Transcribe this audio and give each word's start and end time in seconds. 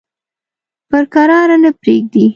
پر 0.89 1.03
کراره 1.13 1.57
نه 1.63 1.71
پرېږدي. 1.81 2.25